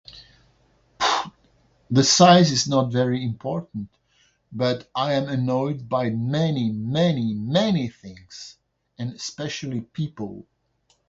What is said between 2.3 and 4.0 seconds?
is not very important,